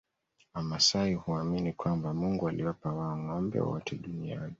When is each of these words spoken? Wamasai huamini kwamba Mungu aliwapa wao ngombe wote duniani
Wamasai 0.53 1.13
huamini 1.13 1.73
kwamba 1.73 2.13
Mungu 2.13 2.47
aliwapa 2.49 2.91
wao 2.93 3.17
ngombe 3.17 3.59
wote 3.59 3.95
duniani 3.95 4.49